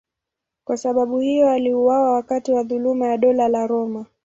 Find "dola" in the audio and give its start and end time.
3.17-3.47